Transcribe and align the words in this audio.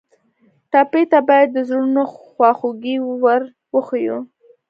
ټپي 0.71 1.03
ته 1.11 1.19
باید 1.27 1.49
د 1.53 1.57
زړونو 1.69 2.01
خواخوږي 2.13 2.95
ور 3.23 3.41
وښیو. 3.73 4.17